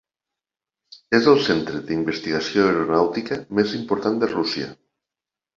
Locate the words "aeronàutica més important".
2.71-4.21